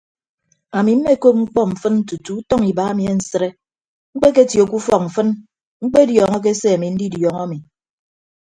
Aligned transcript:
Ami 0.77 0.91
mmekop 0.97 1.35
mkpọ 1.41 1.61
mfịn 1.71 1.95
tutu 2.07 2.31
utọñ 2.39 2.61
iba 2.71 2.83
emi 2.91 3.03
ansịde 3.11 3.49
mkpeketie 4.15 4.63
ke 4.69 4.75
ufọk 4.79 5.01
mfịn 5.07 5.29
mkpediọọñọke 5.83 6.51
se 6.59 6.67
ami 6.75 6.87
ndidiọọñọ 6.93 7.39
ami. 7.45 7.57